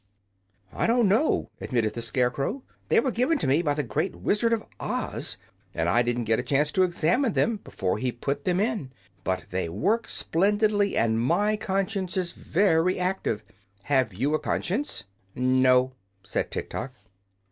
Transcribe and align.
"I 0.73 0.87
don't 0.87 1.07
know," 1.07 1.51
admitted 1.61 1.93
the 1.93 2.01
Scarecrow. 2.01 2.63
"They 2.89 2.99
were 2.99 3.11
given 3.11 3.37
to 3.37 3.45
me 3.45 3.61
by 3.61 3.75
the 3.75 3.83
great 3.83 4.15
Wizard 4.15 4.51
of 4.51 4.63
Oz, 4.79 5.37
and 5.75 5.87
I 5.87 6.01
didn't 6.01 6.23
get 6.23 6.39
a 6.39 6.41
chance 6.41 6.71
to 6.71 6.81
examine 6.81 7.33
them 7.33 7.57
before 7.63 7.99
he 7.99 8.11
put 8.11 8.43
them 8.43 8.59
in. 8.59 8.91
But 9.23 9.45
they 9.51 9.69
work 9.69 10.07
splendidly 10.07 10.97
and 10.97 11.21
my 11.21 11.55
conscience 11.55 12.17
is 12.17 12.31
very 12.31 12.99
active. 12.99 13.43
Have 13.83 14.11
you 14.11 14.33
a 14.33 14.39
conscience?" 14.39 15.03
"No," 15.35 15.93
said 16.23 16.49
Tiktok. 16.49 16.93